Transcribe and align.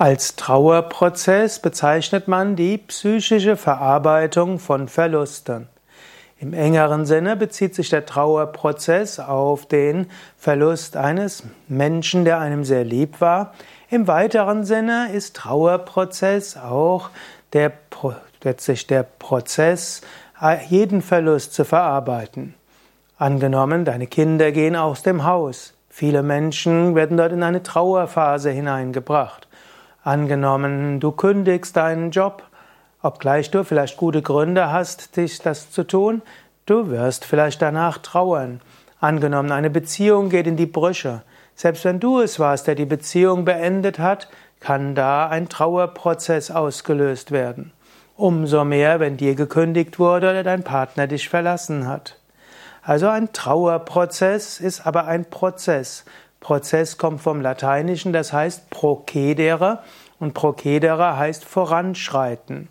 Als 0.00 0.34
Trauerprozess 0.34 1.58
bezeichnet 1.58 2.26
man 2.26 2.56
die 2.56 2.78
psychische 2.78 3.54
Verarbeitung 3.58 4.58
von 4.58 4.88
Verlusten. 4.88 5.68
Im 6.38 6.54
engeren 6.54 7.04
Sinne 7.04 7.36
bezieht 7.36 7.74
sich 7.74 7.90
der 7.90 8.06
Trauerprozess 8.06 9.20
auf 9.20 9.66
den 9.66 10.06
Verlust 10.38 10.96
eines 10.96 11.42
Menschen, 11.68 12.24
der 12.24 12.38
einem 12.38 12.64
sehr 12.64 12.82
lieb 12.82 13.20
war. 13.20 13.52
Im 13.90 14.08
weiteren 14.08 14.64
Sinne 14.64 15.12
ist 15.12 15.36
Trauerprozess 15.36 16.56
auch 16.56 17.10
der, 17.52 17.70
letztlich 18.42 18.86
der 18.86 19.02
Prozess, 19.02 20.00
jeden 20.70 21.02
Verlust 21.02 21.52
zu 21.52 21.66
verarbeiten. 21.66 22.54
Angenommen, 23.18 23.84
deine 23.84 24.06
Kinder 24.06 24.50
gehen 24.50 24.76
aus 24.76 25.02
dem 25.02 25.24
Haus. 25.24 25.74
Viele 25.90 26.22
Menschen 26.22 26.94
werden 26.94 27.18
dort 27.18 27.32
in 27.32 27.42
eine 27.42 27.62
Trauerphase 27.62 28.48
hineingebracht. 28.48 29.46
Angenommen, 30.02 30.98
du 30.98 31.12
kündigst 31.12 31.76
deinen 31.76 32.10
Job, 32.10 32.42
obgleich 33.02 33.50
du 33.50 33.64
vielleicht 33.64 33.98
gute 33.98 34.22
Gründe 34.22 34.72
hast, 34.72 35.16
dich 35.18 35.40
das 35.40 35.70
zu 35.70 35.84
tun, 35.84 36.22
du 36.64 36.88
wirst 36.88 37.26
vielleicht 37.26 37.60
danach 37.60 37.98
trauern. 37.98 38.62
Angenommen, 38.98 39.52
eine 39.52 39.68
Beziehung 39.68 40.30
geht 40.30 40.46
in 40.46 40.56
die 40.56 40.64
Brüche. 40.64 41.22
Selbst 41.54 41.84
wenn 41.84 42.00
du 42.00 42.20
es 42.20 42.38
warst, 42.38 42.66
der 42.66 42.76
die 42.76 42.86
Beziehung 42.86 43.44
beendet 43.44 43.98
hat, 43.98 44.28
kann 44.60 44.94
da 44.94 45.28
ein 45.28 45.50
Trauerprozess 45.50 46.50
ausgelöst 46.50 47.30
werden. 47.30 47.72
Umso 48.16 48.64
mehr, 48.64 49.00
wenn 49.00 49.18
dir 49.18 49.34
gekündigt 49.34 49.98
wurde 49.98 50.30
oder 50.30 50.42
dein 50.42 50.62
Partner 50.62 51.08
dich 51.08 51.28
verlassen 51.28 51.86
hat. 51.86 52.16
Also 52.82 53.08
ein 53.08 53.32
Trauerprozess 53.32 54.60
ist 54.60 54.86
aber 54.86 55.06
ein 55.06 55.28
Prozess. 55.28 56.06
Prozess 56.40 56.98
kommt 56.98 57.20
vom 57.20 57.40
Lateinischen, 57.40 58.12
das 58.12 58.32
heißt 58.32 58.70
procedere 58.70 59.80
und 60.18 60.34
procedere 60.34 61.16
heißt 61.16 61.44
voranschreiten. 61.44 62.68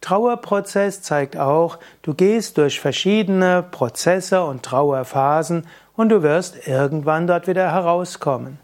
Trauerprozess 0.00 1.00
zeigt 1.00 1.36
auch, 1.36 1.78
du 2.02 2.14
gehst 2.14 2.58
durch 2.58 2.80
verschiedene 2.80 3.62
Prozesse 3.62 4.44
und 4.44 4.64
Trauerphasen 4.64 5.66
und 5.96 6.08
du 6.08 6.22
wirst 6.22 6.66
irgendwann 6.66 7.28
dort 7.28 7.46
wieder 7.46 7.70
herauskommen. 7.70 8.58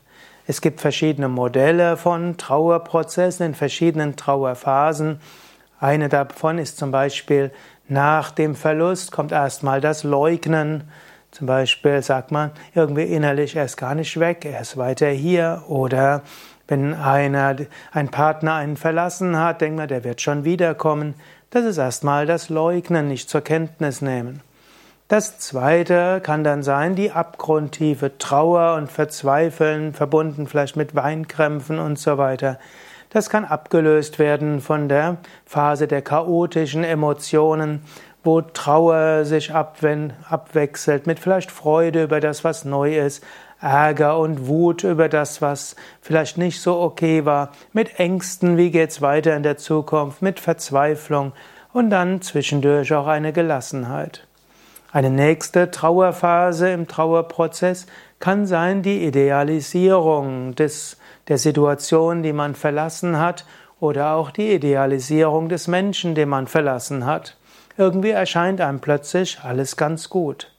Es 0.48 0.60
gibt 0.60 0.80
verschiedene 0.80 1.28
Modelle 1.28 1.96
von 1.96 2.38
Trauerprozessen 2.38 3.46
in 3.46 3.54
verschiedenen 3.54 4.16
Trauerphasen. 4.16 5.20
Eine 5.78 6.08
davon 6.08 6.58
ist 6.58 6.78
zum 6.78 6.90
Beispiel 6.90 7.52
nach 7.86 8.30
dem 8.30 8.54
Verlust 8.54 9.12
kommt 9.12 9.30
erstmal 9.30 9.80
das 9.80 10.04
Leugnen. 10.04 10.90
Zum 11.30 11.46
Beispiel 11.46 12.02
sagt 12.02 12.32
man 12.32 12.50
irgendwie 12.74 13.04
innerlich, 13.04 13.54
er 13.56 13.64
ist 13.64 13.76
gar 13.76 13.94
nicht 13.94 14.18
weg, 14.18 14.44
er 14.44 14.60
ist 14.60 14.76
weiter 14.76 15.08
hier. 15.08 15.64
Oder 15.68 16.22
wenn 16.66 16.94
einer, 16.94 17.56
ein 17.92 18.08
Partner 18.10 18.54
einen 18.54 18.76
verlassen 18.76 19.38
hat, 19.38 19.60
denkt 19.60 19.76
man, 19.76 19.88
der 19.88 20.04
wird 20.04 20.20
schon 20.20 20.44
wiederkommen. 20.44 21.14
Das 21.50 21.64
ist 21.64 21.78
erstmal 21.78 22.26
das 22.26 22.48
Leugnen, 22.48 23.08
nicht 23.08 23.30
zur 23.30 23.40
Kenntnis 23.40 24.02
nehmen. 24.02 24.42
Das 25.08 25.38
zweite 25.38 26.20
kann 26.22 26.44
dann 26.44 26.62
sein, 26.62 26.94
die 26.94 27.10
abgrundtiefe 27.10 28.18
Trauer 28.18 28.74
und 28.74 28.92
Verzweifeln, 28.92 29.94
verbunden 29.94 30.46
vielleicht 30.46 30.76
mit 30.76 30.94
Weinkrämpfen 30.94 31.78
und 31.78 31.98
so 31.98 32.18
weiter. 32.18 32.58
Das 33.08 33.30
kann 33.30 33.46
abgelöst 33.46 34.18
werden 34.18 34.60
von 34.60 34.90
der 34.90 35.16
Phase 35.46 35.88
der 35.88 36.02
chaotischen 36.02 36.84
Emotionen, 36.84 37.80
wo 38.28 38.42
Trauer 38.42 39.24
sich 39.24 39.54
abwechselt 39.54 41.06
mit 41.06 41.18
vielleicht 41.18 41.50
Freude 41.50 42.02
über 42.02 42.20
das, 42.20 42.44
was 42.44 42.66
neu 42.66 42.98
ist, 42.98 43.24
Ärger 43.58 44.18
und 44.18 44.46
Wut 44.46 44.84
über 44.84 45.08
das, 45.08 45.40
was 45.40 45.76
vielleicht 46.02 46.36
nicht 46.36 46.60
so 46.60 46.78
okay 46.78 47.24
war, 47.24 47.52
mit 47.72 47.98
Ängsten, 47.98 48.58
wie 48.58 48.70
geht's 48.70 49.00
weiter 49.00 49.34
in 49.34 49.44
der 49.44 49.56
Zukunft, 49.56 50.20
mit 50.20 50.40
Verzweiflung 50.40 51.32
und 51.72 51.88
dann 51.88 52.20
zwischendurch 52.20 52.92
auch 52.92 53.06
eine 53.06 53.32
Gelassenheit. 53.32 54.26
Eine 54.92 55.08
nächste 55.08 55.70
Trauerphase 55.70 56.68
im 56.68 56.86
Trauerprozess 56.86 57.86
kann 58.20 58.46
sein 58.46 58.82
die 58.82 59.06
Idealisierung 59.06 60.54
des, 60.54 60.98
der 61.28 61.38
Situation, 61.38 62.22
die 62.22 62.34
man 62.34 62.54
verlassen 62.54 63.18
hat, 63.18 63.46
oder 63.80 64.12
auch 64.16 64.30
die 64.30 64.52
Idealisierung 64.52 65.48
des 65.48 65.66
Menschen, 65.66 66.14
den 66.14 66.28
man 66.28 66.46
verlassen 66.46 67.06
hat. 67.06 67.37
Irgendwie 67.78 68.10
erscheint 68.10 68.60
einem 68.60 68.80
plötzlich 68.80 69.38
alles 69.40 69.76
ganz 69.76 70.10
gut. 70.10 70.50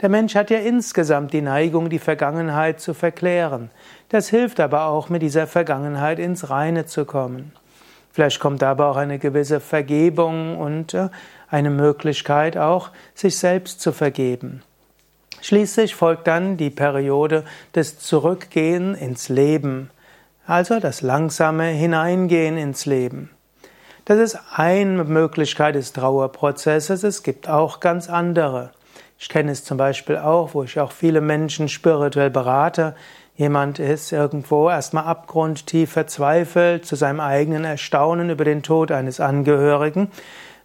Der 0.00 0.08
Mensch 0.08 0.36
hat 0.36 0.48
ja 0.48 0.58
insgesamt 0.58 1.32
die 1.32 1.42
Neigung, 1.42 1.90
die 1.90 1.98
Vergangenheit 1.98 2.80
zu 2.80 2.94
verklären. 2.94 3.70
Das 4.10 4.28
hilft 4.28 4.60
aber 4.60 4.86
auch, 4.86 5.08
mit 5.08 5.20
dieser 5.22 5.48
Vergangenheit 5.48 6.20
ins 6.20 6.50
Reine 6.50 6.86
zu 6.86 7.04
kommen. 7.04 7.52
Vielleicht 8.12 8.38
kommt 8.38 8.62
aber 8.62 8.86
auch 8.86 8.96
eine 8.96 9.18
gewisse 9.18 9.58
Vergebung 9.58 10.56
und 10.56 10.94
äh, 10.94 11.08
eine 11.50 11.70
Möglichkeit 11.70 12.56
auch, 12.56 12.90
sich 13.12 13.36
selbst 13.36 13.80
zu 13.80 13.90
vergeben. 13.90 14.62
Schließlich 15.40 15.96
folgt 15.96 16.28
dann 16.28 16.56
die 16.56 16.70
Periode 16.70 17.42
des 17.74 17.98
Zurückgehen 17.98 18.94
ins 18.94 19.28
Leben, 19.28 19.90
also 20.46 20.78
das 20.78 21.02
langsame 21.02 21.66
Hineingehen 21.66 22.56
ins 22.56 22.86
Leben. 22.86 23.30
Das 24.08 24.18
ist 24.18 24.38
eine 24.56 25.04
Möglichkeit 25.04 25.74
des 25.74 25.92
Trauerprozesses, 25.92 27.02
es 27.02 27.22
gibt 27.22 27.46
auch 27.46 27.78
ganz 27.78 28.08
andere. 28.08 28.70
Ich 29.18 29.28
kenne 29.28 29.52
es 29.52 29.64
zum 29.64 29.76
Beispiel 29.76 30.16
auch, 30.16 30.54
wo 30.54 30.62
ich 30.62 30.80
auch 30.80 30.92
viele 30.92 31.20
Menschen 31.20 31.68
spirituell 31.68 32.30
berate. 32.30 32.94
Jemand 33.36 33.78
ist 33.78 34.10
irgendwo 34.10 34.70
erstmal 34.70 35.04
abgrundtief 35.04 35.92
verzweifelt 35.92 36.86
zu 36.86 36.96
seinem 36.96 37.20
eigenen 37.20 37.66
Erstaunen 37.66 38.30
über 38.30 38.46
den 38.46 38.62
Tod 38.62 38.92
eines 38.92 39.20
Angehörigen 39.20 40.10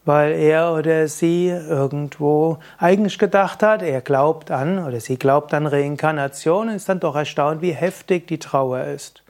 weil 0.05 0.33
er 0.33 0.73
oder 0.73 1.07
sie 1.07 1.47
irgendwo 1.47 2.57
eigentlich 2.77 3.17
gedacht 3.17 3.63
hat, 3.63 3.81
er 3.81 4.01
glaubt 4.01 4.51
an 4.51 4.85
oder 4.85 4.99
sie 4.99 5.17
glaubt 5.17 5.53
an 5.53 5.65
Reinkarnation 5.65 6.67
und 6.69 6.75
ist 6.75 6.89
dann 6.89 6.99
doch 6.99 7.15
erstaunt, 7.15 7.61
wie 7.61 7.71
heftig 7.71 8.27
die 8.27 8.39
Trauer 8.39 8.83
ist. 8.83 9.22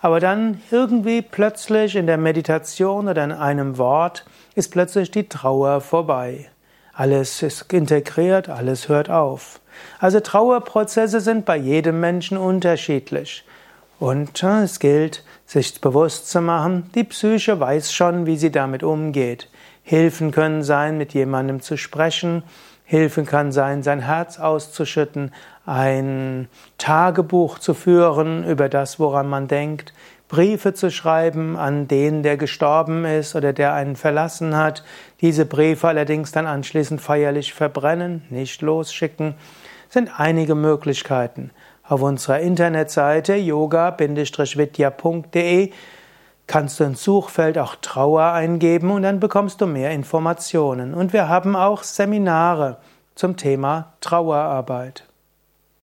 Aber 0.00 0.20
dann 0.20 0.60
irgendwie 0.70 1.22
plötzlich 1.22 1.96
in 1.96 2.06
der 2.06 2.18
Meditation 2.18 3.08
oder 3.08 3.24
in 3.24 3.32
einem 3.32 3.78
Wort 3.78 4.24
ist 4.54 4.70
plötzlich 4.70 5.10
die 5.10 5.28
Trauer 5.28 5.80
vorbei. 5.80 6.48
Alles 6.92 7.42
ist 7.42 7.72
integriert, 7.72 8.48
alles 8.48 8.88
hört 8.88 9.10
auf. 9.10 9.60
Also 10.00 10.20
Trauerprozesse 10.20 11.20
sind 11.20 11.44
bei 11.44 11.56
jedem 11.56 12.00
Menschen 12.00 12.36
unterschiedlich. 12.36 13.44
Und 13.98 14.42
äh, 14.42 14.62
es 14.62 14.78
gilt, 14.78 15.24
sich 15.46 15.80
bewusst 15.80 16.30
zu 16.30 16.40
machen, 16.40 16.90
die 16.94 17.04
Psyche 17.04 17.58
weiß 17.58 17.92
schon, 17.92 18.26
wie 18.26 18.36
sie 18.36 18.50
damit 18.50 18.82
umgeht. 18.82 19.48
Hilfen 19.82 20.30
können 20.30 20.62
sein, 20.62 20.98
mit 20.98 21.14
jemandem 21.14 21.60
zu 21.60 21.76
sprechen. 21.76 22.42
Hilfen 22.90 23.26
kann 23.26 23.52
sein, 23.52 23.82
sein 23.82 24.00
Herz 24.00 24.38
auszuschütten, 24.38 25.34
ein 25.66 26.48
Tagebuch 26.78 27.58
zu 27.58 27.74
führen 27.74 28.48
über 28.48 28.70
das, 28.70 28.98
woran 28.98 29.28
man 29.28 29.46
denkt, 29.46 29.92
Briefe 30.28 30.72
zu 30.72 30.90
schreiben 30.90 31.58
an 31.58 31.86
den, 31.86 32.22
der 32.22 32.38
gestorben 32.38 33.04
ist 33.04 33.36
oder 33.36 33.52
der 33.52 33.74
einen 33.74 33.94
verlassen 33.94 34.56
hat, 34.56 34.84
diese 35.20 35.44
Briefe 35.44 35.86
allerdings 35.86 36.32
dann 36.32 36.46
anschließend 36.46 37.02
feierlich 37.02 37.52
verbrennen, 37.52 38.22
nicht 38.30 38.62
losschicken, 38.62 39.34
sind 39.90 40.18
einige 40.18 40.54
Möglichkeiten. 40.54 41.50
Auf 41.86 42.00
unserer 42.00 42.40
Internetseite 42.40 43.34
yoga-vidya.de 43.34 45.72
kannst 46.48 46.80
du 46.80 46.84
ins 46.84 47.04
Suchfeld 47.04 47.58
auch 47.58 47.76
Trauer 47.76 48.32
eingeben 48.32 48.90
und 48.90 49.02
dann 49.02 49.20
bekommst 49.20 49.60
du 49.60 49.66
mehr 49.66 49.92
Informationen. 49.92 50.94
Und 50.94 51.12
wir 51.12 51.28
haben 51.28 51.54
auch 51.54 51.84
Seminare 51.84 52.78
zum 53.14 53.36
Thema 53.36 53.92
Trauerarbeit. 54.00 55.07